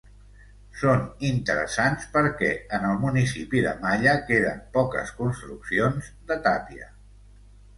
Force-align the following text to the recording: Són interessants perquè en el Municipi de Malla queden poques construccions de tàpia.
Són 0.83 1.03
interessants 1.27 2.07
perquè 2.15 2.49
en 2.77 2.87
el 2.93 2.97
Municipi 3.03 3.61
de 3.67 3.75
Malla 3.85 4.17
queden 4.31 4.65
poques 4.79 5.13
construccions 5.21 6.09
de 6.33 6.39
tàpia. 6.49 6.91